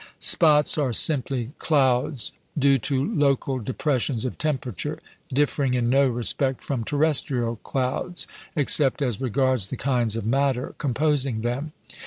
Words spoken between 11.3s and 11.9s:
them.